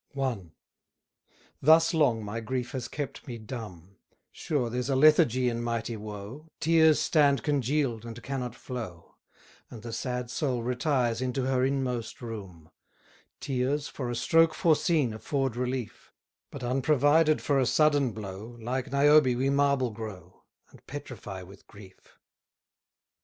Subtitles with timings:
[1.61, 3.97] Thus long my grief has kept me dumb:
[4.31, 9.13] Sure there's a lethargy in mighty woe, Tears stand congeal'd, and cannot flow;
[9.69, 12.71] And the sad soul retires into her inmost room:
[13.39, 16.11] Tears, for a stroke foreseen, afford relief;
[16.49, 22.17] But, unprovided for a sudden blow, Like Niobe we marble grow; And petrify with grief.